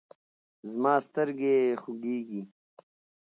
زما 0.71 0.93
سترګې 1.07 1.55
خوږیږي 1.81 2.41